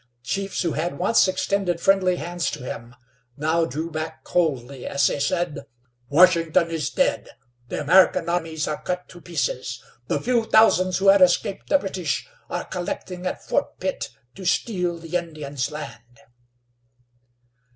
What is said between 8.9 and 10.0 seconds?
to pieces.